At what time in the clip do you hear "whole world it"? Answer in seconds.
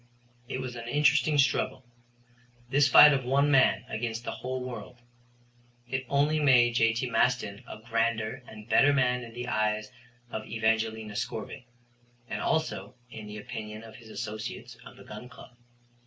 4.31-6.07